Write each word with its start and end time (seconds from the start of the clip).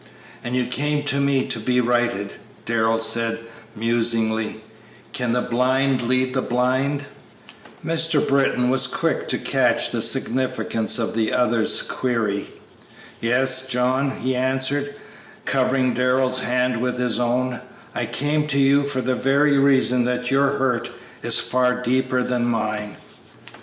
"And 0.43 0.55
you 0.55 0.65
came 0.65 1.03
to 1.03 1.19
me 1.19 1.45
to 1.45 1.59
be 1.59 1.79
righted," 1.79 2.33
Darrell 2.65 2.97
said, 2.97 3.37
musingly; 3.75 4.61
"'Can 5.13 5.31
the 5.31 5.41
blind 5.43 6.01
lead 6.01 6.33
the 6.33 6.41
blind?'" 6.41 7.05
Mr. 7.85 8.27
Britton 8.27 8.71
was 8.71 8.87
quick 8.87 9.27
to 9.27 9.37
catch 9.37 9.91
the 9.91 10.01
significance 10.01 10.97
of 10.97 11.13
he 11.13 11.31
other's 11.31 11.83
query. 11.83 12.47
"Yes, 13.19 13.67
John," 13.67 14.17
he 14.21 14.35
answered, 14.35 14.95
covering 15.45 15.93
Darrell's 15.93 16.39
hand 16.39 16.81
with 16.81 16.97
his 16.97 17.19
own; 17.19 17.61
"I 17.93 18.07
came 18.07 18.47
to 18.47 18.59
you 18.59 18.81
for 18.81 19.01
the 19.01 19.13
very 19.13 19.59
reason 19.59 20.05
that 20.05 20.31
your 20.31 20.53
hurt 20.53 20.89
is 21.21 21.37
far 21.37 21.79
deeper 21.79 22.23
than 22.23 22.45
mine." 22.45 22.97